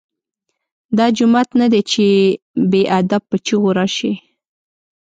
[0.97, 2.05] دا جومات نه دی چې
[2.71, 4.11] بې ادب په چیغو راشې.